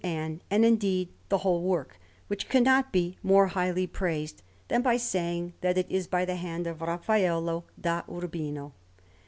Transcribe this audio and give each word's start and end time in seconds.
Anne, 0.03 0.41
and, 0.49 0.65
indeed, 0.65 1.09
the 1.29 1.37
whole 1.45 1.61
work, 1.61 1.99
which 2.25 2.49
cannot 2.49 2.91
be 2.91 3.19
more 3.21 3.45
highly 3.49 3.85
praised 3.85 4.41
than 4.67 4.81
by 4.81 4.97
saying 4.97 5.53
that 5.61 5.77
it 5.77 5.85
is 5.91 6.07
by 6.07 6.25
the 6.25 6.37
hand 6.37 6.65
of 6.65 6.81
Raffaello 6.81 7.65
da 7.79 8.01
Urbino. 8.11 8.73